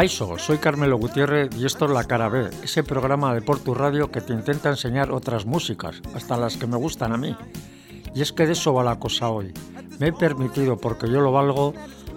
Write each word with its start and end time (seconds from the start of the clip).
Kaiso, 0.00 0.38
soy 0.38 0.56
Carmelo 0.56 0.96
Gutiérrez 0.96 1.54
y 1.58 1.66
esto 1.66 1.84
es 1.84 1.90
La 1.90 2.04
Cara 2.04 2.30
B, 2.30 2.48
ese 2.62 2.82
programa 2.82 3.34
de 3.34 3.42
Portu 3.42 3.74
Radio 3.74 4.10
que 4.10 4.22
te 4.22 4.32
intenta 4.32 4.70
enseñar 4.70 5.12
otras 5.12 5.44
músicas, 5.44 6.00
hasta 6.14 6.38
las 6.38 6.56
que 6.56 6.66
me 6.66 6.78
gustan 6.78 7.12
a 7.12 7.18
mí. 7.18 7.36
Y 8.14 8.22
es 8.22 8.32
que 8.32 8.46
de 8.46 8.54
eso 8.54 8.72
va 8.72 8.82
la 8.82 8.98
cosa 8.98 9.28
hoy. 9.28 9.52
Me 9.98 10.06
he 10.06 10.12
permitido, 10.14 10.78
porque 10.78 11.06
yo 11.06 11.20
lo 11.20 11.32
valgo, 11.32 11.74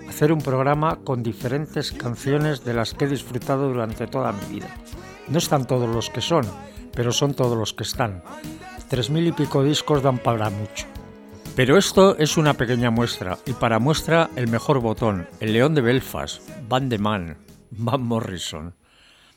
hacer 0.07 0.31
un 0.31 0.39
programa 0.39 0.99
con 1.03 1.23
diferentes 1.23 1.91
canciones 1.91 2.63
de 2.63 2.73
las 2.73 2.93
que 2.93 3.03
he 3.03 3.09
disfrutado 3.09 3.67
durante 3.67 4.07
toda 4.07 4.31
mi 4.31 4.45
vida. 4.45 4.69
No 5.27 5.39
están 5.39 5.67
todos 5.67 5.93
los 5.93 6.09
que 6.09 6.21
son, 6.21 6.45
pero 6.95 7.11
son 7.11 7.33
todos 7.33 7.57
los 7.57 7.73
que 7.73 7.83
están. 7.83 8.23
Tres 8.87 9.09
mil 9.09 9.27
y 9.27 9.33
pico 9.33 9.61
discos 9.61 10.01
dan 10.01 10.19
para 10.19 10.49
mucho. 10.49 10.85
Pero 11.57 11.77
esto 11.77 12.17
es 12.17 12.37
una 12.37 12.53
pequeña 12.53 12.91
muestra, 12.91 13.39
y 13.45 13.51
para 13.51 13.79
muestra 13.79 14.29
el 14.37 14.47
mejor 14.47 14.79
botón, 14.79 15.27
el 15.41 15.51
León 15.51 15.75
de 15.75 15.81
Belfast, 15.81 16.41
Van 16.69 16.87
de 16.87 16.97
Man, 16.97 17.37
Van 17.77 18.03
Morrison. 18.03 18.75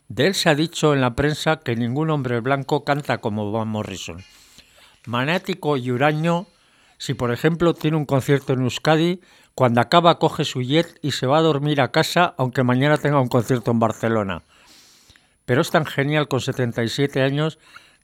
De 0.09 0.27
él 0.27 0.35
se 0.35 0.49
ha 0.49 0.55
dicho 0.55 0.93
en 0.93 1.01
la 1.01 1.15
prensa 1.15 1.61
que 1.61 1.75
ningún 1.75 2.11
hombre 2.11 2.41
blanco 2.41 2.85
canta 2.85 3.19
como 3.19 3.51
Van 3.51 3.69
Morrison. 3.69 4.23
Manático 5.07 5.77
y 5.77 5.91
huraño, 5.91 6.47
si 6.99 7.15
por 7.15 7.33
ejemplo 7.33 7.75
tiene 7.75 7.97
un 7.97 8.05
concierto 8.05 8.53
en 8.53 8.63
Euskadi, 8.63 9.21
cuando 9.55 9.81
acaba 9.81 10.19
coge 10.19 10.45
su 10.45 10.63
jet 10.63 10.99
y 11.03 11.13
se 11.13 11.27
va 11.27 11.39
a 11.39 11.43
dormir 11.43 11.81
a 11.81 11.91
casa 11.91 12.35
aunque 12.37 12.63
mañana 12.63 12.99
tenga 12.99 13.21
un 13.21 13.29
concierto 13.29 13.71
en 13.71 13.79
Barcelona. 13.79 14.43
Pero 15.45 15.63
es 15.63 15.71
tan 15.71 15.87
genial 15.87 16.29
con 16.29 16.41
77 16.41 17.23
años 17.23 17.59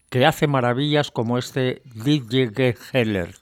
que 0.09 0.27
hace 0.27 0.47
maravillas 0.47 1.11
como 1.11 1.39
este 1.39 1.83
DJ 1.95 2.77
Heller. 2.93 3.35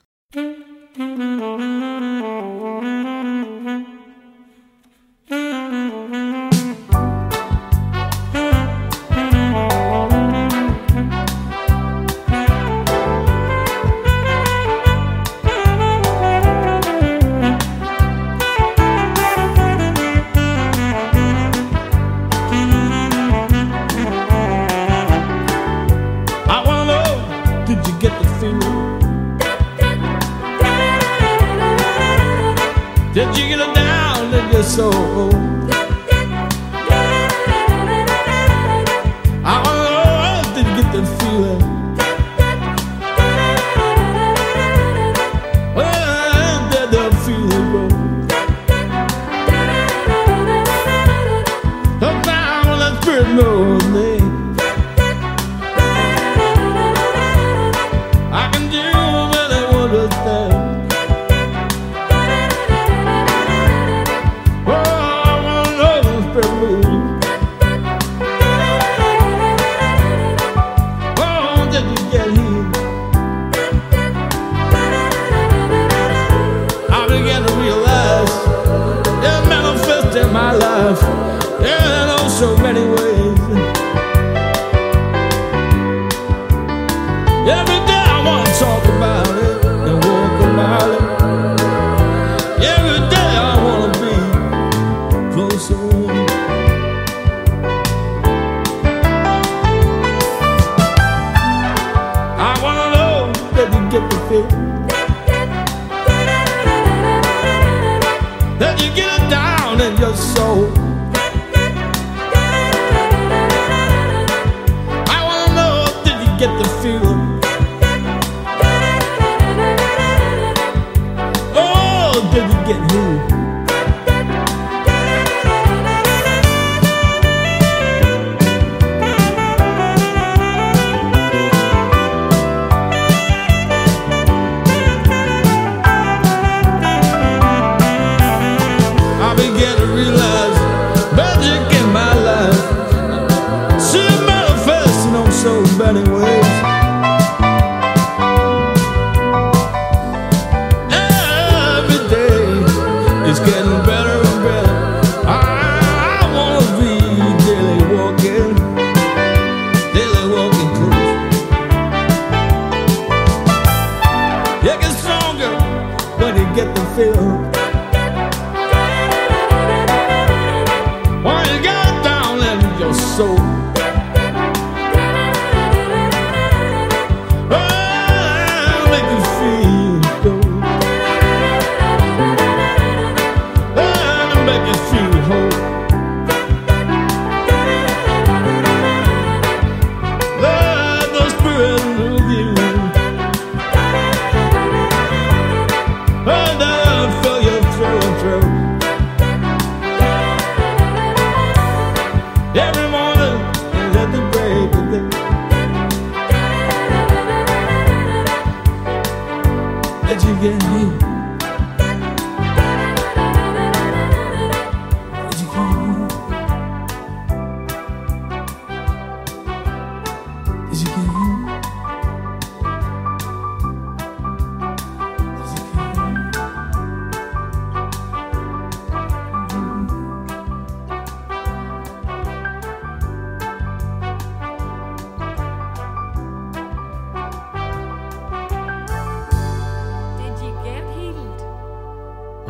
get 116.41 116.57
the 116.57 116.67
feeling. 116.81 117.10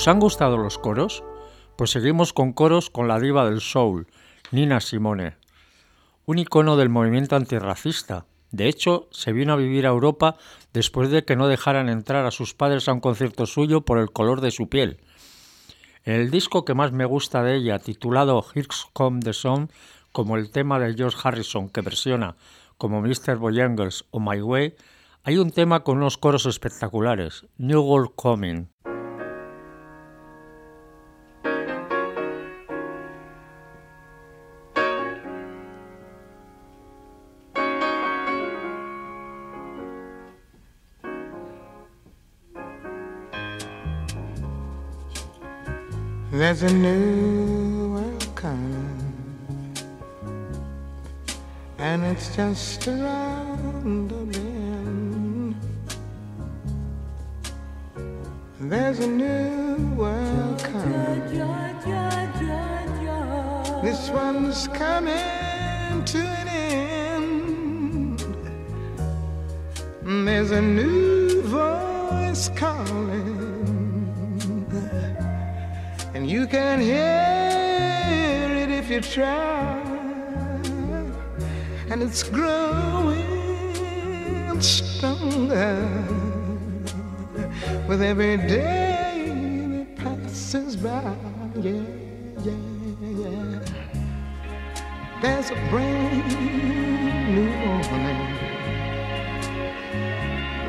¿Os 0.02 0.08
han 0.08 0.20
gustado 0.20 0.58
los 0.58 0.80
coros? 0.80 1.24
Pues 1.78 1.92
seguimos 1.92 2.34
con 2.34 2.54
coros 2.54 2.90
con 2.90 3.08
la 3.08 3.20
diva 3.20 3.48
del 3.48 3.62
soul, 3.62 4.08
Nina 4.50 4.80
Simone, 4.80 5.38
un 6.26 6.40
icono 6.40 6.76
del 6.76 6.90
movimiento 6.90 7.36
antirracista. 7.36 8.26
De 8.50 8.68
hecho, 8.68 9.10
se 9.12 9.32
vino 9.32 9.54
a 9.54 9.58
vivir 9.58 9.86
a 9.86 9.92
Europa 9.92 10.38
después 10.74 11.12
de 11.12 11.24
que 11.24 11.36
no 11.36 11.48
dejaran 11.48 11.88
entrar 11.88 12.26
a 12.26 12.32
sus 12.32 12.56
padres 12.56 12.90
a 12.90 12.94
un 12.94 13.00
concierto 13.00 13.46
suyo 13.46 13.82
por 13.82 14.00
el 14.00 14.10
color 14.10 14.42
de 14.42 14.50
su 14.50 14.70
piel. 14.70 14.98
En 16.04 16.16
el 16.16 16.32
disco 16.32 16.66
que 16.66 16.74
más 16.74 16.92
me 16.92 17.06
gusta 17.06 17.44
de 17.44 17.58
ella, 17.58 17.78
titulado 17.78 18.44
Here's 18.56 18.88
Come 18.94 19.20
the 19.20 19.34
Song, 19.34 19.70
como 20.12 20.36
el 20.36 20.50
tema 20.50 20.80
de 20.80 20.96
George 20.96 21.20
Harrison 21.24 21.70
que 21.70 21.82
versiona 21.82 22.38
como 22.80 23.04
Mr. 23.04 23.36
Bojangles 23.36 24.06
o 24.10 24.20
My 24.20 24.42
Way, 24.42 24.74
hay 25.26 25.38
un 25.38 25.52
tema 25.52 25.84
con 25.84 25.98
unos 25.98 26.18
coros 26.18 26.48
espectaculares, 26.48 27.46
New 27.60 27.84
World 27.84 28.14
Coming. 28.16 28.68
There's 46.52 46.64
a 46.64 46.74
new 46.74 47.94
world 47.94 48.28
coming, 48.36 49.74
and 51.78 52.04
it's 52.04 52.36
just 52.36 52.86
around 52.90 54.10
the 54.10 54.26
bend. 54.26 55.56
There's 58.60 59.00
a 59.00 59.08
new 59.08 59.96
world 59.96 60.62
coming. 60.62 61.22
This 63.82 64.10
one's 64.10 64.68
coming 64.68 66.04
to 66.04 66.18
an 66.18 66.48
end. 66.50 68.20
There's 70.28 70.52
a 70.52 70.62
new 70.62 71.44
voice 71.44 72.50
calling 72.58 73.61
and 76.14 76.30
you 76.30 76.46
can 76.46 76.80
hear 76.80 78.48
it 78.64 78.70
if 78.70 78.90
you 78.90 79.02
try. 79.02 79.80
And 81.90 82.02
it's 82.04 82.24
growing 82.24 83.42
stronger 84.62 85.78
with 87.88 88.02
every 88.02 88.38
day 88.38 89.32
that 89.70 89.96
passes 89.98 90.76
by. 90.76 91.16
Yeah, 91.56 91.84
yeah, 92.44 92.54
yeah. 93.02 93.60
There's 95.22 95.50
a 95.52 95.56
brand 95.70 96.28
new 97.36 97.52
morning 97.66 98.42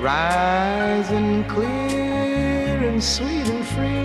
rising 0.03 1.45
clear 1.45 2.89
and 2.89 3.03
sweet 3.03 3.49
and 3.49 3.65
free. 3.67 4.02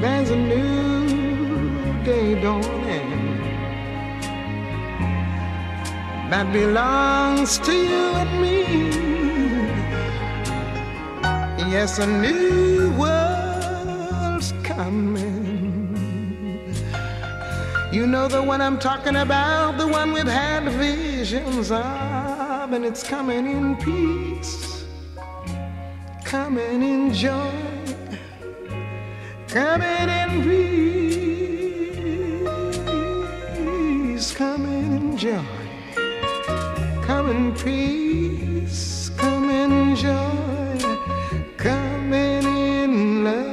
There's 0.00 0.30
a 0.30 0.36
new 0.36 2.04
day 2.04 2.40
dawning 2.40 3.40
that 6.30 6.52
belongs 6.52 7.58
to 7.58 7.72
you 7.72 8.04
and 8.22 8.40
me. 8.40 8.58
Yes, 11.72 11.98
a 11.98 12.06
new 12.06 12.92
world's 12.96 14.52
coming. 14.62 15.96
You 17.92 18.06
know 18.06 18.28
the 18.28 18.40
one 18.40 18.60
I'm 18.60 18.78
talking 18.78 19.16
about, 19.16 19.78
the 19.78 19.88
one 19.88 20.12
we've 20.12 20.28
had 20.28 20.68
visions 20.74 21.72
of, 21.72 22.72
and 22.72 22.84
it's 22.84 23.02
coming 23.02 23.46
in 23.50 23.74
peace, 23.76 24.84
coming 26.24 26.84
in 26.84 27.12
joy 27.12 27.67
Coming 29.48 30.10
in 30.10 30.42
peace, 30.44 31.88
please, 33.56 34.34
come 34.34 34.66
in 34.66 35.16
joy. 35.16 35.42
Come 37.02 37.30
in 37.30 37.54
peace, 37.54 39.10
come 39.16 39.48
in 39.48 39.96
joy. 39.96 40.78
Come 41.56 42.12
in 42.12 42.46
in 42.46 43.24
love. 43.24 43.46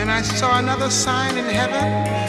And 0.00 0.10
I 0.10 0.22
saw 0.22 0.58
another 0.58 0.90
sign 0.90 1.38
in 1.38 1.44
heaven 1.44 2.21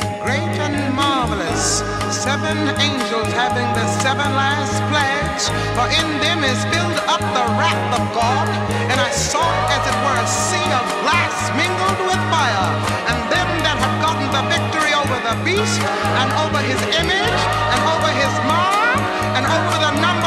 marvelous. 1.63 2.13
Seven 2.15 2.58
angels 2.79 3.27
having 3.34 3.67
the 3.75 3.86
seven 4.01 4.29
last 4.36 4.77
plagues, 4.91 5.50
for 5.75 5.88
in 5.91 6.08
them 6.22 6.43
is 6.43 6.60
filled 6.72 7.00
up 7.08 7.20
the 7.20 7.46
wrath 7.58 8.00
of 8.00 8.03
God. 8.13 8.48
And 8.91 9.00
I 9.00 9.10
saw, 9.12 9.43
as 9.72 9.84
it 9.88 9.98
were, 10.03 10.20
a 10.20 10.27
sea 10.27 10.67
of 10.72 10.86
glass 11.03 11.36
mingled 11.58 12.00
with 12.08 12.22
fire, 12.32 12.70
and 13.10 13.17
them 13.32 13.50
that 13.65 13.77
have 13.79 13.96
gotten 14.03 14.27
the 14.32 14.43
victory 14.51 14.93
over 14.93 15.17
the 15.27 15.36
beast, 15.43 15.82
and 16.20 16.29
over 16.43 16.60
his 16.63 16.79
image, 16.96 17.39
and 17.74 17.79
over 17.91 18.12
his 18.12 18.34
mark, 18.48 19.00
and 19.36 19.43
over 19.43 19.75
the 19.84 19.93
number 20.00 20.23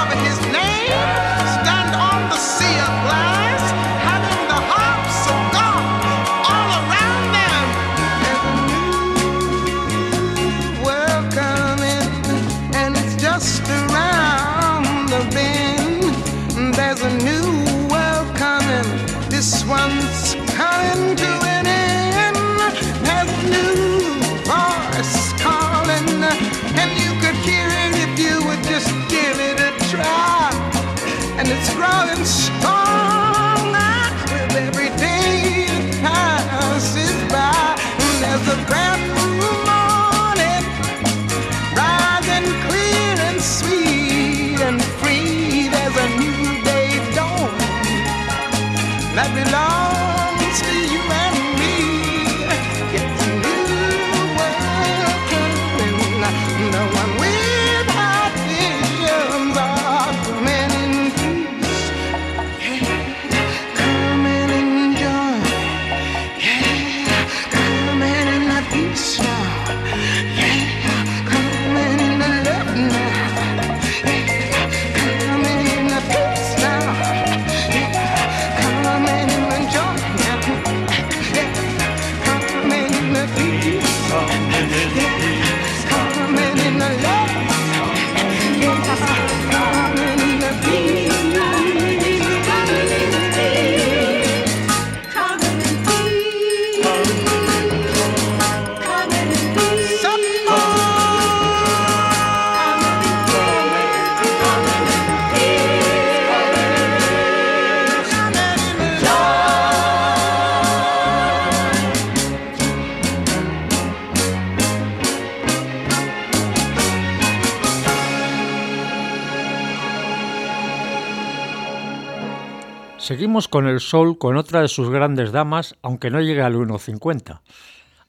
Seguimos 122.98 123.46
con 123.46 123.68
el 123.68 123.80
Sol 123.80 124.18
con 124.18 124.36
otra 124.36 124.62
de 124.62 124.68
sus 124.68 124.88
grandes 124.88 125.30
damas, 125.30 125.76
aunque 125.82 126.10
no 126.10 126.20
llegue 126.20 126.42
al 126.42 126.54
1,50. 126.56 127.42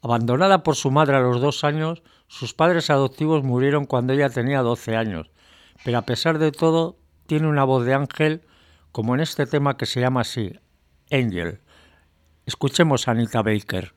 Abandonada 0.01 0.63
por 0.63 0.75
su 0.75 0.91
madre 0.91 1.17
a 1.17 1.20
los 1.20 1.41
dos 1.41 1.63
años, 1.63 2.01
sus 2.27 2.53
padres 2.53 2.89
adoptivos 2.89 3.44
murieron 3.44 3.86
cuando 3.86 4.13
ella 4.13 4.29
tenía 4.29 4.62
12 4.62 4.96
años, 4.96 5.29
pero 5.84 5.98
a 5.98 6.03
pesar 6.03 6.39
de 6.39 6.51
todo 6.51 6.98
tiene 7.27 7.48
una 7.48 7.65
voz 7.65 7.86
de 7.86 7.94
ángel, 7.94 8.41
como 8.91 9.13
en 9.13 9.22
este 9.22 9.46
tema 9.46 9.77
que 9.77 9.86
se 9.86 10.00
llama 10.00 10.22
así, 10.22 10.58
Angel. 11.12 11.60
Escuchemos 12.46 13.08
a 13.08 13.12
Anita 13.12 13.41
Baker. 13.41 13.97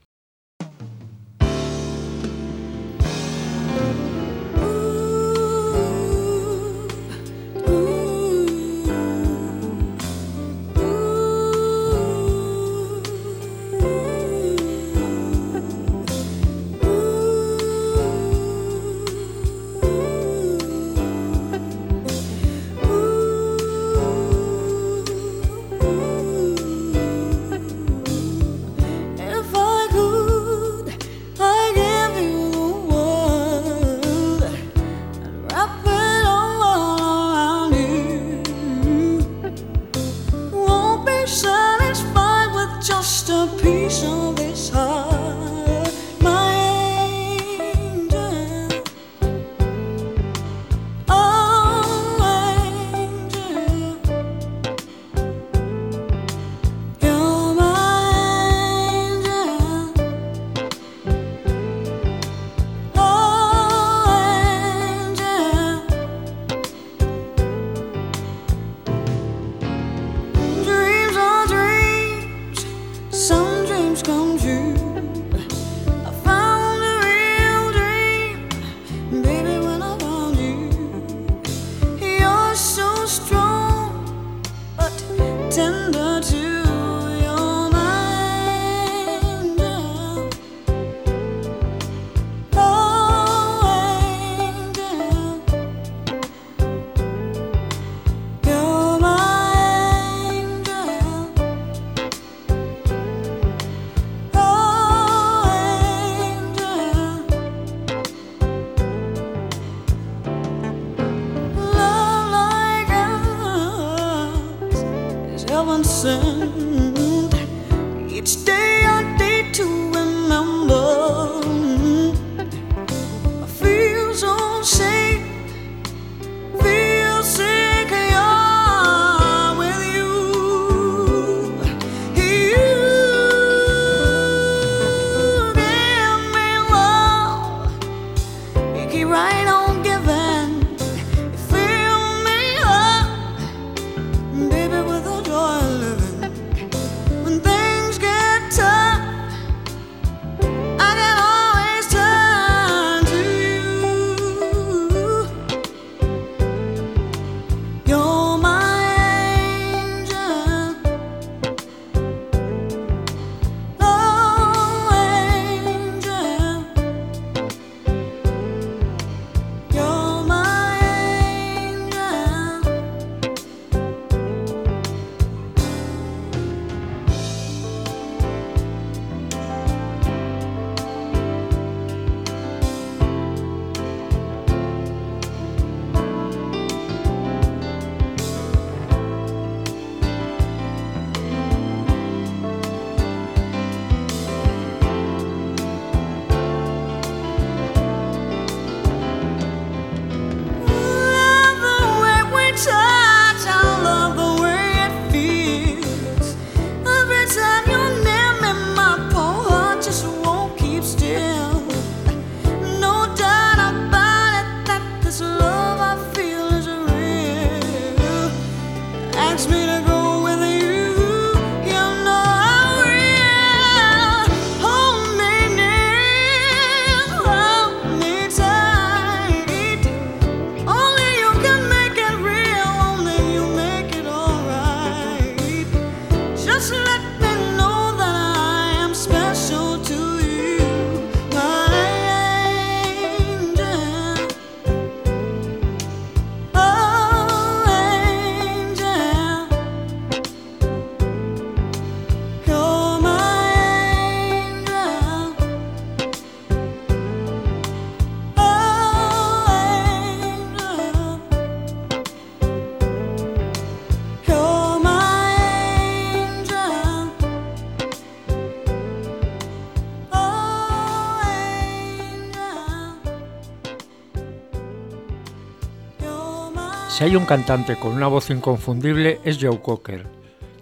Si 277.01 277.05
hay 277.05 277.17
un 277.17 277.25
cantante 277.25 277.77
con 277.77 277.93
una 277.93 278.09
voz 278.09 278.29
inconfundible 278.29 279.23
es 279.25 279.39
Joe 279.41 279.63
Cocker. 279.63 280.05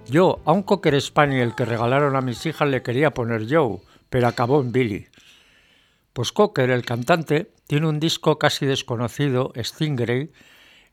Yo 0.07 0.39
a 0.45 0.53
un 0.53 0.63
cocker 0.63 1.01
spaniel 1.01 1.57
que 1.57 1.65
regalaron 1.65 2.15
a 2.15 2.21
mis 2.21 2.47
hijas 2.47 2.69
le 2.69 2.81
quería 2.81 3.11
poner 3.11 3.49
Joe, 3.51 3.81
pero 4.09 4.29
acabó 4.29 4.61
en 4.61 4.71
Billy. 4.71 5.09
Pues 6.13 6.31
Cocker, 6.31 6.71
el 6.71 6.85
cantante, 6.85 7.51
tiene 7.67 7.89
un 7.89 7.99
disco 7.99 8.39
casi 8.39 8.67
desconocido, 8.67 9.53
Stingray, 9.57 10.31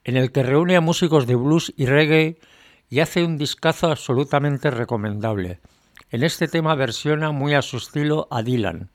en 0.04 0.18
el 0.18 0.32
que 0.32 0.42
reúne 0.42 0.78
a 0.78 0.82
músicos 0.82 1.28
de 1.28 1.36
blues 1.36 1.72
y 1.78 1.86
reggae 1.86 2.40
y 2.90 3.02
hace 3.02 3.24
un 3.24 3.38
discazo 3.38 3.92
absolutamente 3.92 4.72
recomendable. 4.72 5.60
En 6.10 6.24
este 6.24 6.48
tema 6.48 6.74
versiona 6.74 7.30
muy 7.30 7.54
a 7.54 7.62
su 7.62 7.78
estilo 7.78 8.28
a 8.32 8.42
Dylan. 8.42 8.90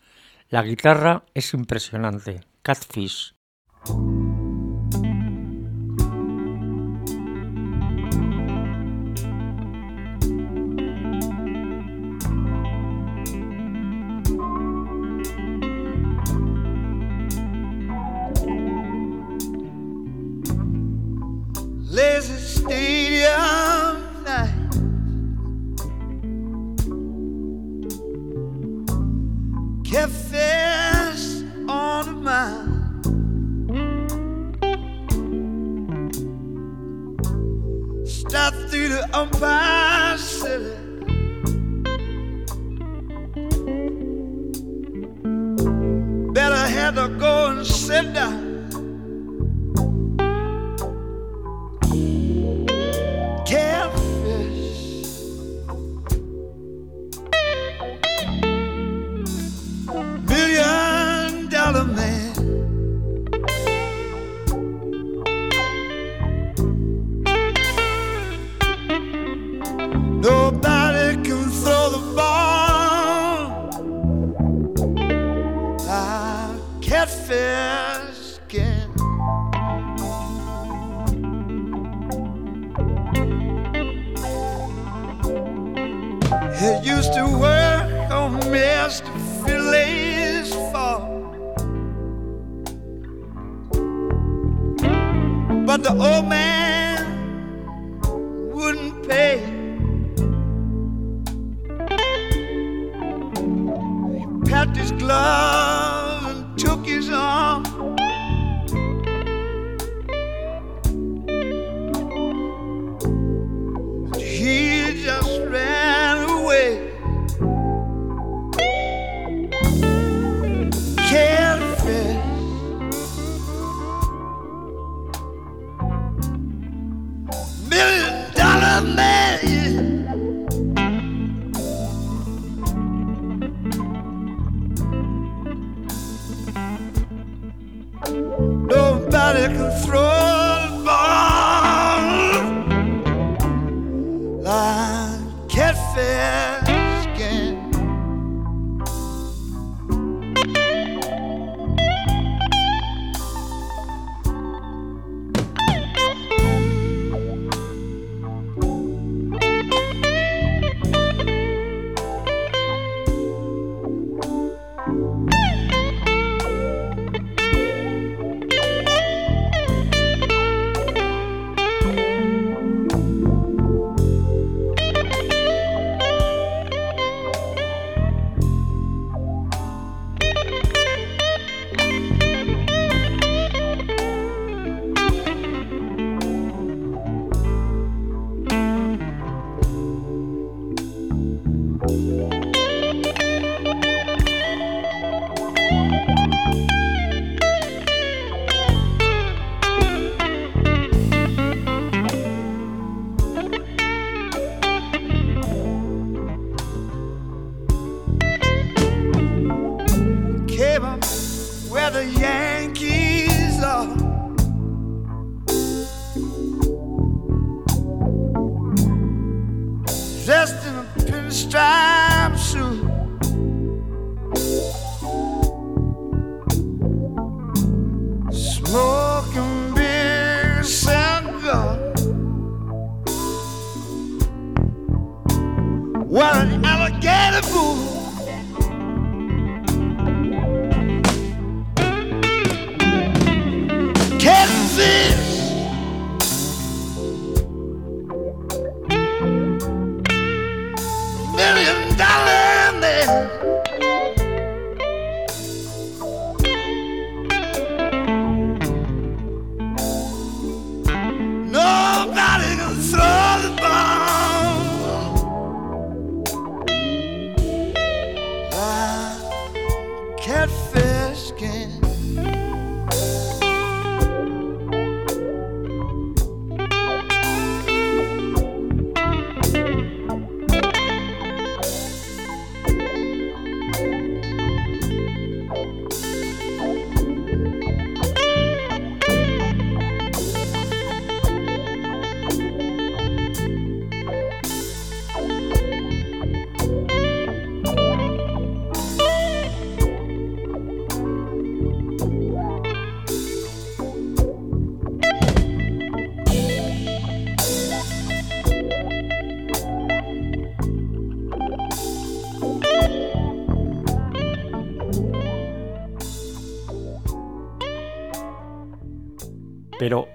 La 0.49 0.65
guitarra 0.65 1.23
es 1.33 1.55
impresionante. 1.55 2.41
Catfish. 2.63 3.37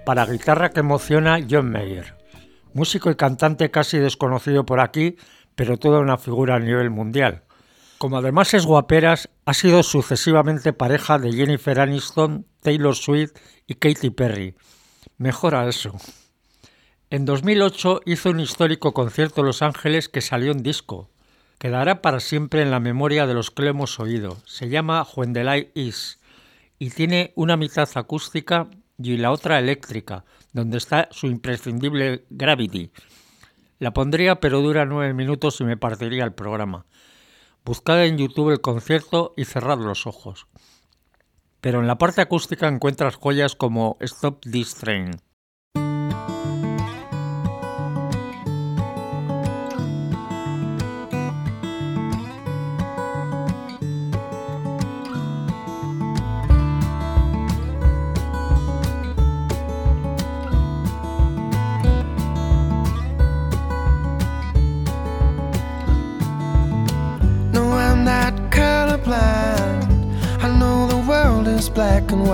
Para 0.06 0.24
guitarra 0.24 0.70
que 0.70 0.80
emociona 0.80 1.44
John 1.50 1.68
Mayer, 1.68 2.14
músico 2.72 3.10
y 3.10 3.16
cantante 3.16 3.72
casi 3.72 3.98
desconocido 3.98 4.64
por 4.64 4.78
aquí, 4.78 5.16
pero 5.56 5.78
toda 5.78 5.98
una 5.98 6.16
figura 6.16 6.54
a 6.54 6.60
nivel 6.60 6.90
mundial. 6.90 7.42
Como 7.98 8.16
además 8.16 8.54
es 8.54 8.66
guaperas, 8.66 9.28
ha 9.46 9.52
sido 9.52 9.82
sucesivamente 9.82 10.72
pareja 10.72 11.18
de 11.18 11.32
Jennifer 11.32 11.80
Aniston, 11.80 12.46
Taylor 12.62 12.94
Swift 12.94 13.32
y 13.66 13.74
Katy 13.74 14.10
Perry. 14.10 14.54
Mejora 15.18 15.68
eso. 15.68 15.96
En 17.10 17.24
2008 17.24 18.02
hizo 18.06 18.30
un 18.30 18.38
histórico 18.38 18.94
concierto 18.94 19.40
en 19.40 19.48
Los 19.48 19.60
Ángeles 19.60 20.08
que 20.08 20.20
salió 20.20 20.52
en 20.52 20.62
disco. 20.62 21.10
Quedará 21.58 22.00
para 22.00 22.20
siempre 22.20 22.62
en 22.62 22.70
la 22.70 22.78
memoria 22.78 23.26
de 23.26 23.34
los 23.34 23.50
que 23.50 23.62
lo 23.62 23.70
hemos 23.70 23.98
oído. 23.98 24.36
Se 24.46 24.68
llama 24.68 25.04
When 25.16 25.32
the 25.32 25.42
Light 25.42 25.76
Is 25.76 26.20
y 26.78 26.90
tiene 26.90 27.32
una 27.34 27.56
mitad 27.56 27.88
acústica 27.96 28.68
y 28.98 29.16
la 29.16 29.30
otra 29.30 29.58
eléctrica, 29.58 30.24
donde 30.52 30.78
está 30.78 31.08
su 31.10 31.26
imprescindible 31.26 32.24
Gravity. 32.30 32.90
La 33.78 33.92
pondría 33.92 34.40
pero 34.40 34.62
dura 34.62 34.86
nueve 34.86 35.12
minutos 35.12 35.60
y 35.60 35.64
me 35.64 35.76
partiría 35.76 36.24
el 36.24 36.32
programa. 36.32 36.86
Buscad 37.64 38.04
en 38.06 38.16
YouTube 38.16 38.52
el 38.52 38.60
concierto 38.60 39.34
y 39.36 39.44
cerrad 39.44 39.78
los 39.78 40.06
ojos. 40.06 40.46
Pero 41.60 41.80
en 41.80 41.86
la 41.86 41.98
parte 41.98 42.20
acústica 42.20 42.68
encuentras 42.68 43.16
joyas 43.16 43.56
como 43.56 43.96
Stop 44.00 44.40
This 44.40 44.76
Train. 44.76 45.10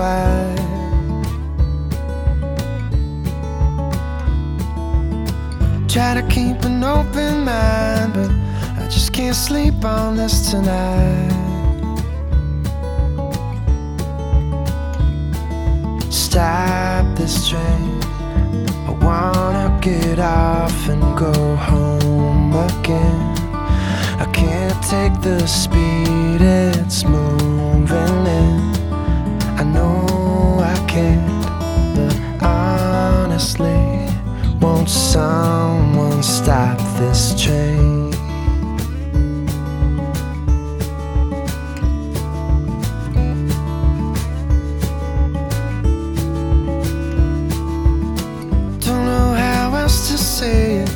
Black. 0.03 0.57
Try 5.87 6.11
to 6.19 6.25
keep 6.35 6.57
an 6.69 6.83
open 6.83 7.45
mind, 7.45 8.13
but 8.17 8.31
I 8.81 8.87
just 8.95 9.13
can't 9.13 9.35
sleep 9.35 9.79
on 9.85 10.17
this 10.17 10.51
tonight. 10.51 11.31
Stop 16.09 17.05
this 17.17 17.35
train. 17.49 18.01
I 18.89 18.91
wanna 19.07 19.69
get 19.81 20.19
off 20.19 20.79
and 20.93 21.03
go 21.25 21.35
home 21.69 22.51
again. 22.69 23.19
I 24.23 24.27
can't 24.39 24.79
take 24.93 25.15
the 25.21 25.47
speed 25.47 26.41
it's 26.41 27.05
moving 27.05 28.25
in. 28.39 28.82
Can't, 30.93 31.95
but 31.95 32.43
honestly, 32.43 34.07
won't 34.61 34.87
someone 34.87 36.21
stop 36.21 36.77
this 36.99 37.33
train? 37.41 38.11
Don't 48.79 49.05
know 49.07 49.33
how 49.33 49.73
else 49.73 50.11
to 50.11 50.17
say 50.19 50.75
it. 50.83 50.91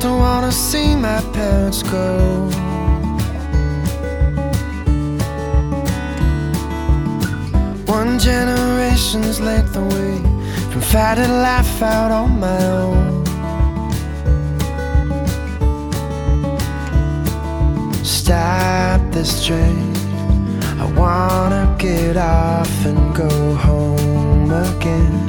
Don't 0.00 0.18
wanna 0.18 0.52
see 0.52 0.94
my 0.94 1.22
parents 1.32 1.82
go. 1.82 2.50
One 7.86 8.18
generation's 9.14 9.40
length 9.40 9.76
away 9.76 10.18
from 10.70 10.80
fighting 10.80 11.30
life 11.30 11.82
out 11.82 12.10
on 12.10 12.40
my 12.40 12.66
own. 12.66 13.24
Stop 18.04 19.00
this 19.12 19.46
train. 19.46 19.92
I 20.80 20.86
wanna 20.96 21.76
get 21.78 22.16
off 22.16 22.86
and 22.86 23.14
go 23.14 23.54
home 23.54 24.50
again. 24.50 25.28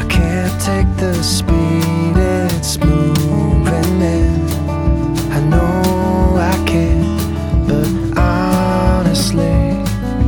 I 0.00 0.04
can't 0.08 0.60
take 0.60 0.90
the 0.96 1.14
speed 1.22 2.16
it's 2.16 2.78
moving 2.78 4.00
in. 4.00 4.40
I 5.32 5.40
know 5.40 6.36
I 6.38 6.56
can't, 6.66 7.68
but 7.68 8.18
honestly, 8.18 9.84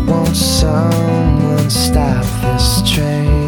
won't 0.07 0.37
someone 0.37 1.28
stop 1.71 2.25
this 2.41 2.83
train? 2.91 3.48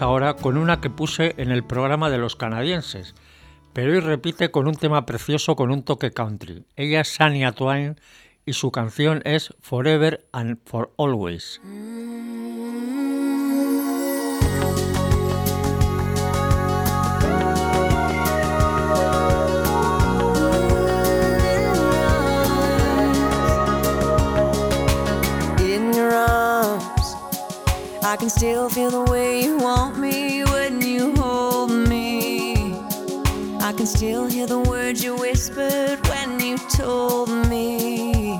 Ahora 0.00 0.34
con 0.34 0.56
una 0.56 0.80
que 0.80 0.90
puse 0.90 1.34
en 1.38 1.50
el 1.50 1.64
programa 1.64 2.08
de 2.08 2.18
los 2.18 2.36
canadienses, 2.36 3.14
pero 3.72 3.92
hoy 3.92 4.00
repite 4.00 4.50
con 4.50 4.68
un 4.68 4.76
tema 4.76 5.06
precioso 5.06 5.56
con 5.56 5.72
un 5.72 5.82
toque 5.82 6.12
country. 6.12 6.64
Ella 6.76 7.00
es 7.00 7.08
Sania 7.08 7.52
Twain 7.52 8.00
y 8.46 8.52
su 8.52 8.70
canción 8.70 9.22
es 9.24 9.54
Forever 9.60 10.24
and 10.32 10.58
for 10.64 10.92
Always. 10.96 11.60
I 28.08 28.16
can 28.16 28.30
still 28.30 28.70
feel 28.70 28.90
the 28.90 29.02
way 29.02 29.44
you 29.44 29.58
want 29.58 29.87
still 33.98 34.28
hear 34.28 34.46
the 34.46 34.60
words 34.60 35.02
you 35.02 35.16
whispered 35.16 35.98
when 36.06 36.38
you 36.38 36.56
told 36.70 37.28
me. 37.48 38.38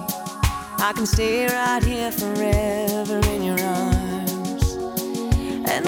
I 0.79 0.92
can 0.94 1.05
stay 1.05 1.47
right 1.47 1.83
here 1.83 2.12
forever 2.12 3.18
in 3.35 3.42
your 3.42 3.61
arms. 3.61 4.77
And 5.68 5.85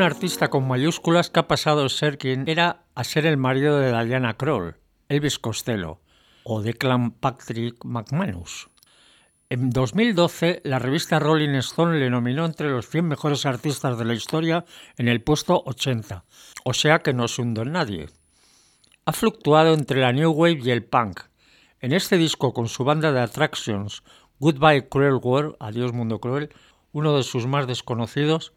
un 0.00 0.06
artista 0.06 0.48
con 0.48 0.66
mayúsculas 0.66 1.28
que 1.28 1.40
ha 1.40 1.46
pasado 1.46 1.84
a 1.84 1.88
ser 1.90 2.16
quien 2.16 2.48
era 2.48 2.84
a 2.94 3.04
ser 3.04 3.26
el 3.26 3.36
marido 3.36 3.78
de 3.78 3.92
Diana 4.06 4.32
Kroll, 4.32 4.76
Elvis 5.10 5.38
Costello, 5.38 6.00
o 6.42 6.62
Declan 6.62 7.10
Patrick 7.10 7.84
McManus. 7.84 8.70
En 9.50 9.68
2012, 9.68 10.62
la 10.64 10.78
revista 10.78 11.18
Rolling 11.18 11.54
Stone 11.56 11.98
le 11.98 12.08
nominó 12.08 12.46
entre 12.46 12.70
los 12.70 12.88
100 12.88 13.08
mejores 13.08 13.44
artistas 13.44 13.98
de 13.98 14.06
la 14.06 14.14
historia 14.14 14.64
en 14.96 15.08
el 15.08 15.22
puesto 15.22 15.62
80, 15.66 16.24
o 16.64 16.72
sea 16.72 17.00
que 17.00 17.12
no 17.12 17.28
se 17.28 17.42
hundió 17.42 17.64
en 17.64 17.72
nadie. 17.72 18.08
Ha 19.04 19.12
fluctuado 19.12 19.74
entre 19.74 20.00
la 20.00 20.12
New 20.12 20.30
Wave 20.30 20.60
y 20.64 20.70
el 20.70 20.82
punk. 20.82 21.20
En 21.80 21.92
este 21.92 22.16
disco, 22.16 22.54
con 22.54 22.68
su 22.68 22.84
banda 22.84 23.12
de 23.12 23.20
Attractions, 23.20 24.02
Goodbye 24.38 24.88
Cruel 24.88 25.20
World, 25.22 25.56
Adiós 25.60 25.92
Mundo 25.92 26.20
Cruel, 26.20 26.48
uno 26.92 27.14
de 27.18 27.22
sus 27.22 27.46
más 27.46 27.66
desconocidos, 27.66 28.54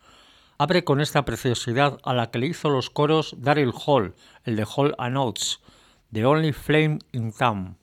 abre 0.64 0.86
con 0.86 1.02
esta 1.02 1.26
preciosidad 1.26 2.00
a 2.04 2.14
la 2.14 2.32
que 2.32 2.40
le 2.40 2.48
hizo 2.48 2.70
los 2.70 2.90
coros 2.90 3.36
Daryl 3.38 3.74
Hall, 3.86 4.16
el 4.46 4.56
de 4.56 4.66
Hall 4.66 4.96
and 4.98 5.18
Oates, 5.18 5.60
The 6.14 6.26
Only 6.26 6.54
Flame 6.54 7.00
in 7.12 7.34
Town. 7.34 7.83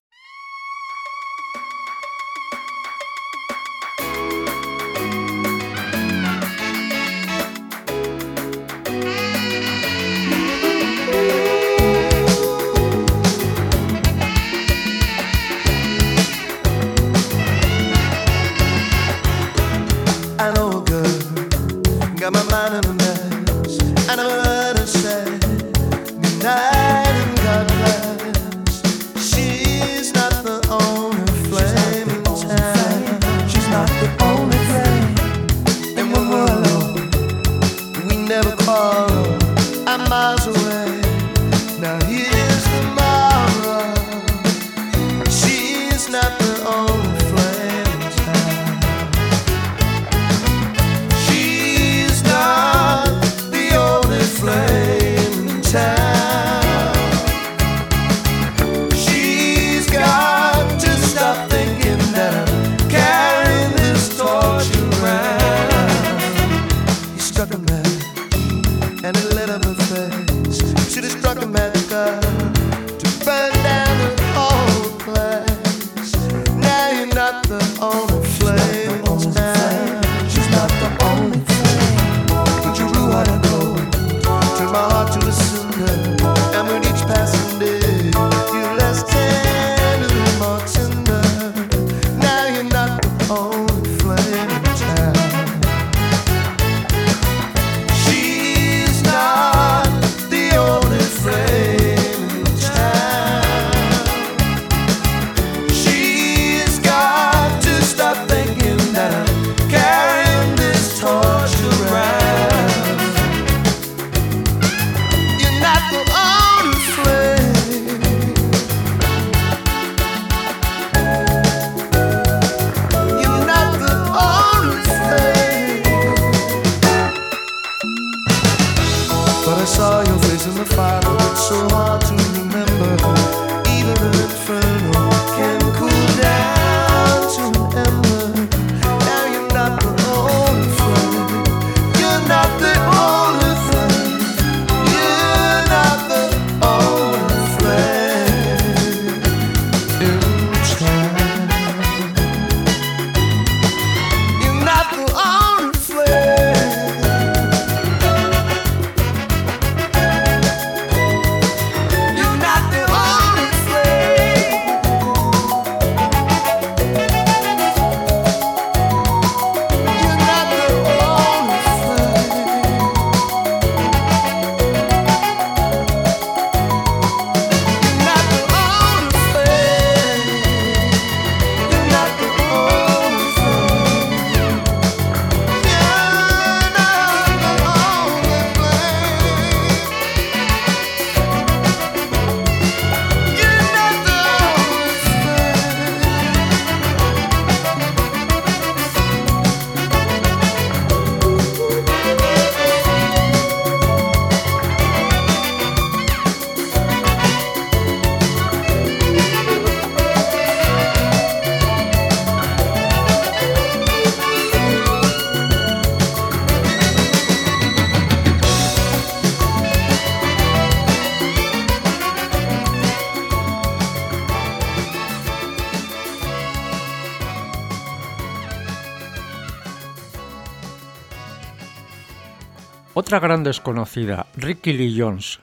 Otra 233.11 233.19
gran 233.27 233.43
desconocida, 233.43 234.29
Ricky 234.37 234.73
Lee 234.73 234.97
Jones. 234.97 235.41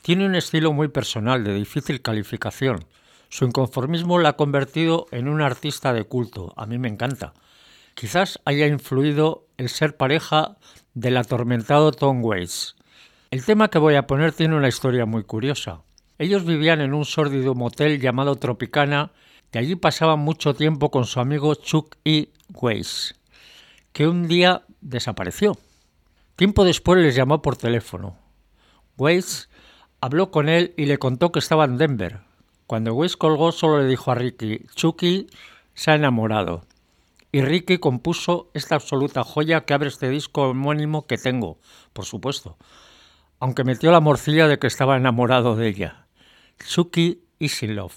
Tiene 0.00 0.24
un 0.24 0.34
estilo 0.34 0.72
muy 0.72 0.88
personal, 0.88 1.44
de 1.44 1.52
difícil 1.52 2.00
calificación. 2.00 2.86
Su 3.28 3.44
inconformismo 3.44 4.18
la 4.18 4.30
ha 4.30 4.36
convertido 4.36 5.04
en 5.10 5.28
un 5.28 5.42
artista 5.42 5.92
de 5.92 6.04
culto. 6.04 6.54
A 6.56 6.64
mí 6.64 6.78
me 6.78 6.88
encanta. 6.88 7.34
Quizás 7.92 8.40
haya 8.46 8.66
influido 8.68 9.46
el 9.58 9.68
ser 9.68 9.98
pareja 9.98 10.56
del 10.94 11.18
atormentado 11.18 11.92
Tom 11.92 12.24
Waits. 12.24 12.74
El 13.30 13.44
tema 13.44 13.68
que 13.68 13.78
voy 13.78 13.96
a 13.96 14.06
poner 14.06 14.32
tiene 14.32 14.56
una 14.56 14.68
historia 14.68 15.04
muy 15.04 15.24
curiosa. 15.24 15.82
Ellos 16.16 16.46
vivían 16.46 16.80
en 16.80 16.94
un 16.94 17.04
sórdido 17.04 17.54
motel 17.54 18.00
llamado 18.00 18.36
Tropicana 18.36 19.12
y 19.52 19.58
allí 19.58 19.76
pasaban 19.76 20.20
mucho 20.20 20.54
tiempo 20.54 20.90
con 20.90 21.04
su 21.04 21.20
amigo 21.20 21.54
Chuck 21.54 21.96
E. 22.06 22.30
Weiss, 22.54 23.14
que 23.92 24.08
un 24.08 24.26
día 24.26 24.62
desapareció. 24.80 25.58
Tiempo 26.36 26.64
después 26.64 27.00
les 27.00 27.14
llamó 27.14 27.42
por 27.42 27.56
teléfono. 27.56 28.18
Weiss 28.96 29.48
habló 30.00 30.30
con 30.32 30.48
él 30.48 30.74
y 30.76 30.86
le 30.86 30.98
contó 30.98 31.30
que 31.30 31.38
estaba 31.38 31.64
en 31.64 31.78
Denver. 31.78 32.20
Cuando 32.66 32.92
Weiss 32.92 33.16
colgó 33.16 33.52
solo 33.52 33.78
le 33.78 33.88
dijo 33.88 34.10
a 34.10 34.16
Ricky, 34.16 34.66
Chucky 34.74 35.28
se 35.74 35.92
ha 35.92 35.94
enamorado. 35.94 36.66
Y 37.30 37.42
Ricky 37.42 37.78
compuso 37.78 38.50
esta 38.54 38.74
absoluta 38.74 39.22
joya 39.22 39.64
que 39.64 39.74
abre 39.74 39.88
este 39.88 40.08
disco 40.08 40.50
homónimo 40.50 41.06
que 41.06 41.18
tengo, 41.18 41.58
por 41.92 42.04
supuesto, 42.04 42.56
aunque 43.38 43.64
metió 43.64 43.90
la 43.92 44.00
morcilla 44.00 44.48
de 44.48 44.58
que 44.58 44.66
estaba 44.66 44.96
enamorado 44.96 45.56
de 45.56 45.68
ella. 45.68 46.06
Chucky 46.64 47.22
is 47.38 47.62
in 47.62 47.76
love. 47.76 47.94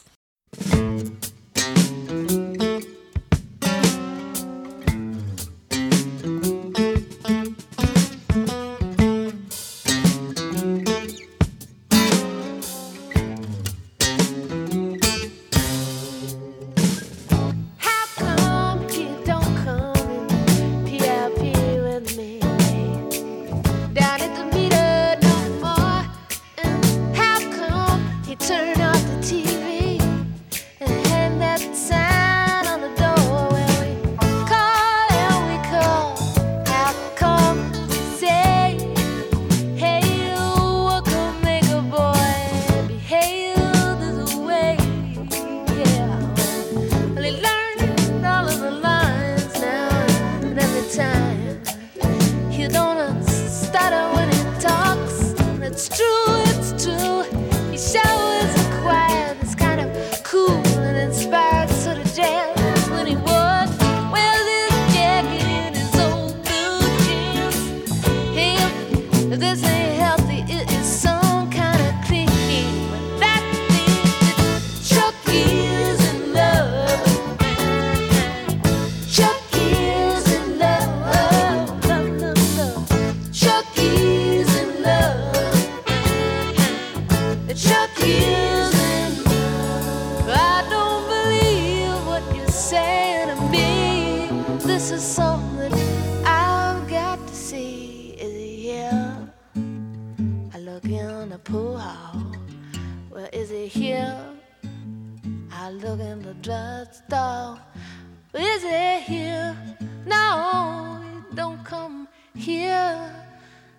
Is 108.34 108.64
it 108.66 109.04
here? 109.04 109.58
No, 110.06 111.02
it 111.02 111.36
don't 111.36 111.64
come 111.64 112.08
here 112.36 113.12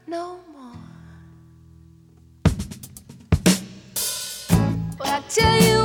no 0.07 0.41
more. 0.53 0.73
But 4.97 5.07
I 5.07 5.23
tell 5.29 5.63
you. 5.63 5.78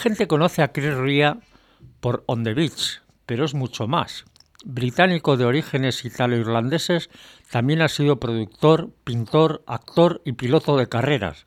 gente 0.00 0.26
conoce 0.26 0.62
a 0.62 0.72
Chris 0.72 0.96
Ria 0.96 1.38
por 2.00 2.24
On 2.26 2.42
the 2.42 2.54
Beach, 2.54 3.02
pero 3.26 3.44
es 3.44 3.54
mucho 3.54 3.86
más. 3.86 4.24
Británico 4.64 5.36
de 5.36 5.44
orígenes 5.44 6.04
italo-irlandeses, 6.04 7.10
también 7.50 7.82
ha 7.82 7.88
sido 7.88 8.18
productor, 8.18 8.90
pintor, 9.04 9.62
actor 9.66 10.20
y 10.24 10.32
piloto 10.32 10.76
de 10.76 10.88
carreras. 10.88 11.46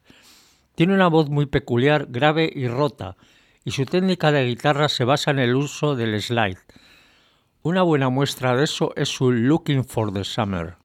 Tiene 0.76 0.94
una 0.94 1.08
voz 1.08 1.30
muy 1.30 1.46
peculiar, 1.46 2.08
grave 2.10 2.52
y 2.54 2.68
rota, 2.68 3.18
y 3.66 3.72
su 3.72 3.86
técnica 3.86 4.32
de 4.32 4.46
guitarra 4.46 4.88
se 4.88 5.04
basa 5.04 5.32
en 5.32 5.40
el 5.40 5.56
uso 5.56 5.96
del 5.96 6.22
slide. 6.22 6.60
Una 7.62 7.82
buena 7.82 8.10
muestra 8.10 8.56
de 8.56 8.66
eso 8.66 8.94
es 8.96 9.10
su 9.10 9.32
Looking 9.32 9.84
for 9.84 10.14
the 10.14 10.24
Summer. 10.24 10.76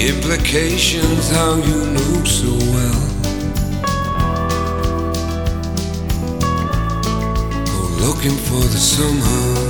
Implications 0.00 1.28
how 1.30 1.56
you 1.56 1.86
knew 1.90 2.24
so 2.24 2.52
well. 2.72 3.02
Go 7.66 8.06
looking 8.06 8.36
for 8.46 8.62
the 8.62 8.78
somehow. 8.78 9.67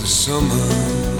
The 0.00 0.06
summer. 0.06 1.17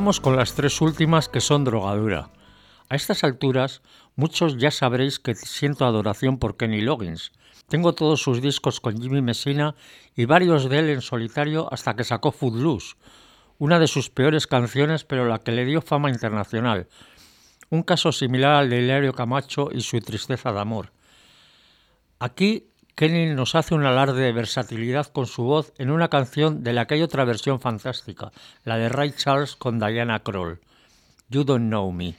Vamos 0.00 0.18
con 0.18 0.34
las 0.34 0.54
tres 0.54 0.80
últimas 0.80 1.28
que 1.28 1.42
son 1.42 1.62
drogadura. 1.62 2.30
A 2.88 2.96
estas 2.96 3.22
alturas, 3.22 3.82
muchos 4.16 4.56
ya 4.56 4.70
sabréis 4.70 5.18
que 5.18 5.34
siento 5.34 5.84
adoración 5.84 6.38
por 6.38 6.56
Kenny 6.56 6.80
Loggins. 6.80 7.32
Tengo 7.68 7.92
todos 7.92 8.22
sus 8.22 8.40
discos 8.40 8.80
con 8.80 8.98
Jimmy 8.98 9.20
Messina 9.20 9.74
y 10.16 10.24
varios 10.24 10.70
de 10.70 10.78
él 10.78 10.88
en 10.88 11.02
solitario 11.02 11.70
hasta 11.70 11.96
que 11.96 12.04
sacó 12.04 12.32
Footloose, 12.32 12.96
una 13.58 13.78
de 13.78 13.88
sus 13.88 14.08
peores 14.08 14.46
canciones 14.46 15.04
pero 15.04 15.26
la 15.26 15.40
que 15.40 15.52
le 15.52 15.66
dio 15.66 15.82
fama 15.82 16.08
internacional. 16.08 16.88
Un 17.68 17.82
caso 17.82 18.10
similar 18.10 18.54
al 18.54 18.70
de 18.70 18.80
Hilario 18.80 19.12
Camacho 19.12 19.68
y 19.70 19.82
su 19.82 20.00
tristeza 20.00 20.50
de 20.50 20.60
amor. 20.60 20.92
Aquí 22.18 22.69
Kenny 23.00 23.34
nos 23.34 23.54
hace 23.54 23.74
un 23.74 23.86
alarde 23.86 24.20
de 24.20 24.30
versatilidad 24.30 25.06
con 25.06 25.26
su 25.26 25.42
voz 25.42 25.72
en 25.78 25.90
una 25.90 26.08
canción 26.08 26.62
de 26.62 26.74
la 26.74 26.86
que 26.86 26.96
hay 26.96 27.02
otra 27.02 27.24
versión 27.24 27.58
fantástica, 27.58 28.30
la 28.62 28.76
de 28.76 28.90
Ray 28.90 29.12
Charles 29.12 29.56
con 29.56 29.78
Diana 29.78 30.18
Kroll. 30.18 30.60
You 31.30 31.44
Don't 31.44 31.68
Know 31.68 31.90
Me. 31.92 32.18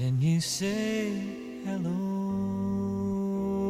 Then 0.00 0.18
you 0.18 0.40
say 0.40 1.12
hello, 1.66 2.96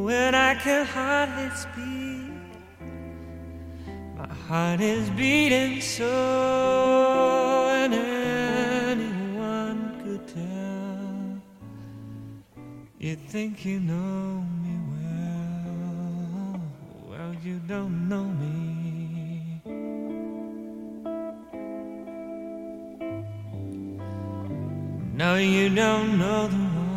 and 0.07 0.33
I 0.33 0.55
can 0.55 0.85
hardly 0.85 1.49
speak. 1.49 2.31
My 4.17 4.33
heart 4.47 4.79
is 4.79 5.09
beating 5.09 5.81
so, 5.81 7.67
and 7.69 7.93
anyone 8.93 9.79
could 10.01 10.25
tell. 10.29 11.41
You 12.97 13.17
think 13.17 13.65
you 13.65 13.81
know 13.81 14.45
me 14.63 14.75
well, 14.93 16.61
well, 17.09 17.33
you 17.43 17.59
don't 17.67 18.07
know 18.07 18.23
me. 18.23 18.50
You 25.43 25.69
don't 25.69 26.19
know 26.19 26.47
the 26.47 26.55
one 26.55 26.91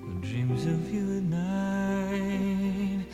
who 0.00 0.20
dreams 0.20 0.64
of 0.66 0.92
you 0.92 1.16
at 1.18 1.24
night 1.24 3.06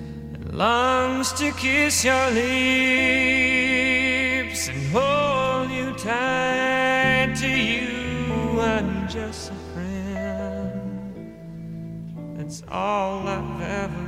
and 0.00 0.54
longs 0.54 1.32
to 1.34 1.52
kiss 1.52 2.04
your 2.04 2.30
lips 2.30 3.08
and 4.68 4.92
hold 4.92 5.70
you 5.70 5.92
tight. 5.98 7.34
To 7.36 7.48
you, 7.48 8.60
I'm 8.60 9.08
just 9.08 9.50
a 9.50 9.54
friend. 9.72 11.34
That's 12.36 12.62
all 12.68 13.26
I've 13.26 13.60
ever 13.60 14.01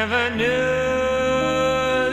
never 0.00 0.26
knew 0.40 0.46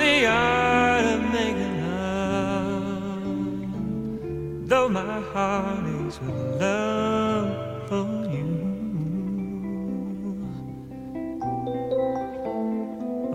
the 0.04 0.16
art 0.26 1.06
of 1.14 1.22
making 1.38 1.76
love, 1.88 3.24
though 4.68 4.90
my 4.90 5.22
heart 5.32 5.86
aches 5.96 6.18
with 6.20 6.40
love 6.64 7.50
for 7.88 8.08
you. 8.34 8.50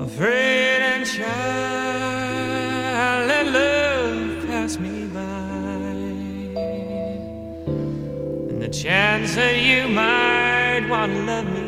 Afraid 0.07 0.81
and 0.93 1.05
shy, 1.15 1.25
let 3.31 3.47
love 3.59 4.47
pass 4.49 4.73
me 4.85 4.97
by, 5.17 5.21
and 8.51 8.59
the 8.65 8.69
chance 8.83 9.35
that 9.37 9.57
you 9.69 9.81
might 9.89 10.85
want 10.91 11.11
to 11.15 11.23
love 11.23 11.49
me 11.55 11.62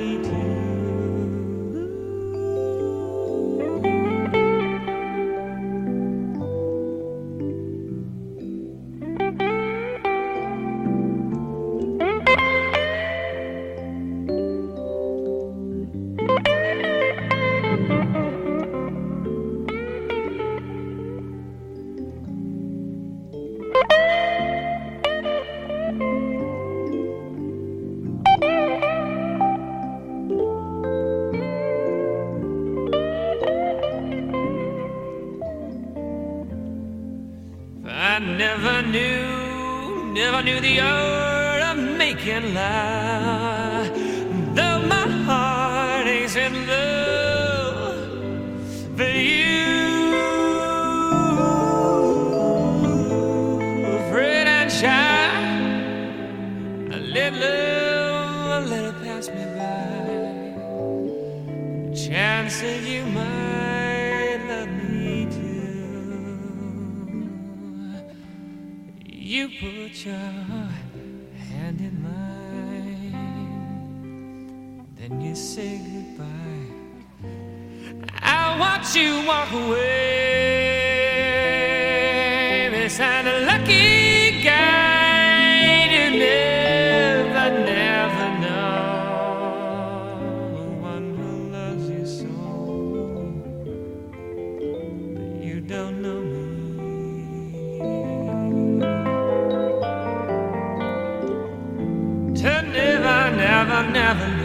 never 103.93 104.44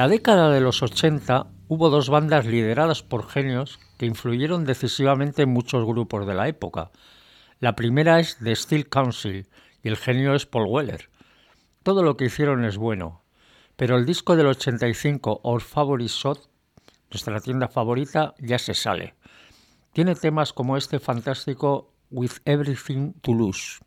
la 0.00 0.08
década 0.08 0.48
de 0.48 0.62
los 0.62 0.82
80 0.82 1.48
hubo 1.68 1.90
dos 1.90 2.08
bandas 2.08 2.46
lideradas 2.46 3.02
por 3.02 3.28
genios 3.28 3.78
que 3.98 4.06
influyeron 4.06 4.64
decisivamente 4.64 5.42
en 5.42 5.50
muchos 5.50 5.84
grupos 5.84 6.26
de 6.26 6.32
la 6.32 6.48
época. 6.48 6.90
La 7.58 7.76
primera 7.76 8.18
es 8.18 8.38
The 8.38 8.56
Steel 8.56 8.88
Council 8.88 9.46
y 9.82 9.88
el 9.88 9.98
genio 9.98 10.34
es 10.34 10.46
Paul 10.46 10.68
Weller. 10.70 11.10
Todo 11.82 12.02
lo 12.02 12.16
que 12.16 12.24
hicieron 12.24 12.64
es 12.64 12.78
bueno, 12.78 13.24
pero 13.76 13.98
el 13.98 14.06
disco 14.06 14.36
del 14.36 14.46
85, 14.46 15.42
Our 15.44 15.60
Favorite 15.60 16.10
Shot, 16.10 16.48
nuestra 17.10 17.38
tienda 17.40 17.68
favorita, 17.68 18.34
ya 18.38 18.58
se 18.58 18.72
sale. 18.72 19.16
Tiene 19.92 20.14
temas 20.14 20.54
como 20.54 20.78
este 20.78 20.98
fantástico 20.98 21.92
With 22.08 22.38
Everything 22.46 23.12
to 23.20 23.34
Lose. 23.34 23.80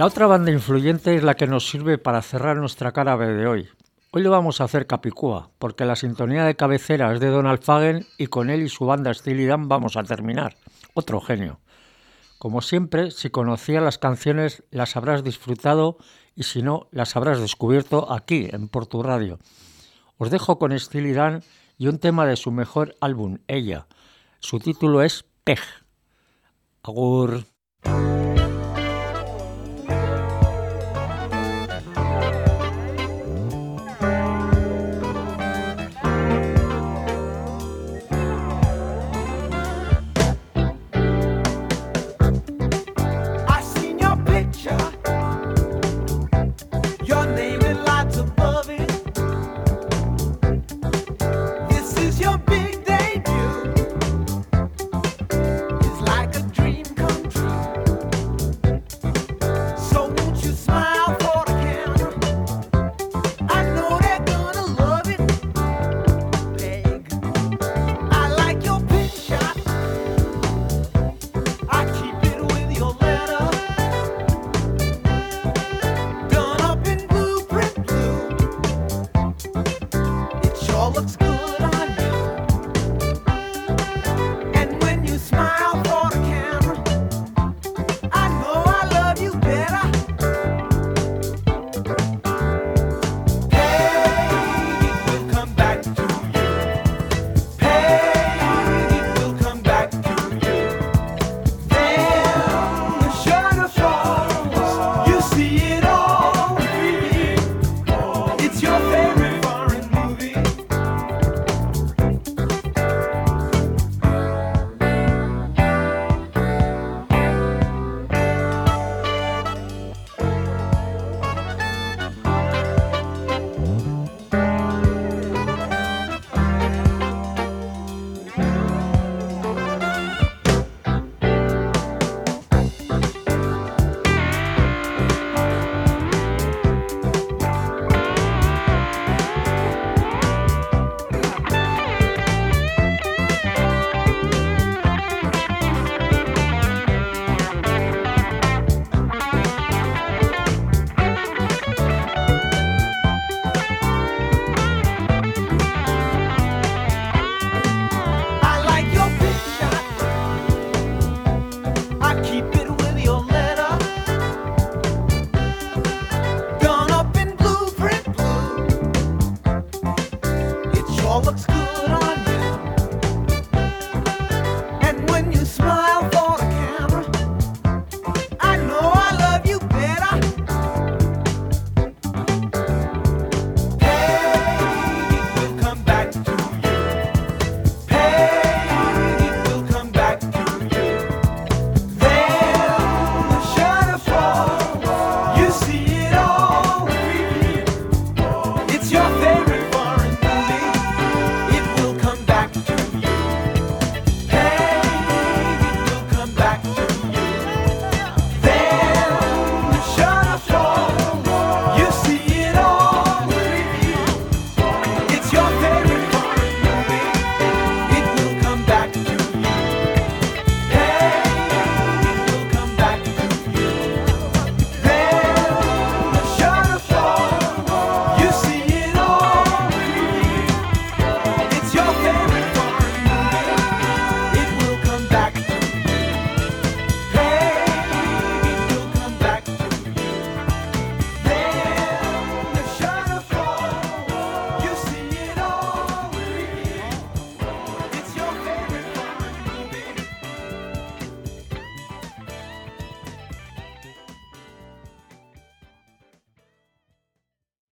La 0.00 0.06
otra 0.06 0.26
banda 0.26 0.50
influyente 0.50 1.14
es 1.14 1.22
la 1.22 1.34
que 1.34 1.46
nos 1.46 1.68
sirve 1.68 1.98
para 1.98 2.22
cerrar 2.22 2.56
nuestra 2.56 2.90
cara 2.90 3.18
de 3.18 3.46
hoy. 3.46 3.68
Hoy 4.12 4.22
le 4.22 4.30
vamos 4.30 4.58
a 4.58 4.64
hacer 4.64 4.86
Capicúa, 4.86 5.50
porque 5.58 5.84
la 5.84 5.94
sintonía 5.94 6.46
de 6.46 6.56
cabecera 6.56 7.12
es 7.12 7.20
de 7.20 7.26
Donald 7.26 7.60
Fagen 7.60 8.06
y 8.16 8.28
con 8.28 8.48
él 8.48 8.62
y 8.62 8.70
su 8.70 8.86
banda 8.86 9.12
Steely 9.12 9.46
vamos 9.46 9.98
a 9.98 10.02
terminar. 10.02 10.56
Otro 10.94 11.20
genio. 11.20 11.60
Como 12.38 12.62
siempre, 12.62 13.10
si 13.10 13.28
conocías 13.28 13.82
las 13.82 13.98
canciones 13.98 14.64
las 14.70 14.96
habrás 14.96 15.22
disfrutado 15.22 15.98
y 16.34 16.44
si 16.44 16.62
no, 16.62 16.88
las 16.92 17.14
habrás 17.14 17.38
descubierto 17.38 18.10
aquí 18.10 18.48
en 18.50 18.68
Portu 18.68 19.02
Radio. 19.02 19.38
Os 20.16 20.30
dejo 20.30 20.58
con 20.58 20.78
Steely 20.78 21.14
y 21.76 21.88
un 21.88 21.98
tema 21.98 22.24
de 22.24 22.36
su 22.36 22.52
mejor 22.52 22.96
álbum, 23.02 23.40
Ella. 23.48 23.86
Su 24.38 24.60
título 24.60 25.02
es 25.02 25.26
Pej. 25.44 25.60
Agur. 26.84 27.44